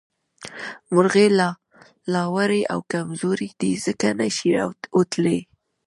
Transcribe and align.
مرغۍ 0.93 1.27
لا 2.13 2.21
وړې 2.33 2.61
او 2.73 2.79
کمزورې 2.93 3.49
دي 3.59 3.71
ځکه 3.85 4.07
نه 4.19 4.27
شي 4.35 4.49
اوتلې 4.97 5.39